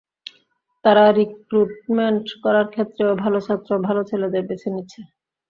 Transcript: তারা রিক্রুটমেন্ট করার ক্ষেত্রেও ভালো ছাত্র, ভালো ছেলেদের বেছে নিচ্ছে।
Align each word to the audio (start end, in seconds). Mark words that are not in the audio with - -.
তারা 0.85 1.03
রিক্রুটমেন্ট 1.19 2.25
করার 2.43 2.67
ক্ষেত্রেও 2.69 3.11
ভালো 3.23 3.39
ছাত্র, 3.47 3.69
ভালো 3.87 4.01
ছেলেদের 4.09 4.43
বেছে 4.49 4.69
নিচ্ছে। 4.75 5.01